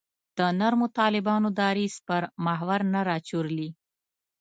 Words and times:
د 0.37 0.39
نرمو 0.59 0.87
طالبانو 0.99 1.47
دریځ 1.59 1.95
پر 2.07 2.21
محور 2.45 2.81
نه 2.93 3.01
راچورلي. 3.09 3.69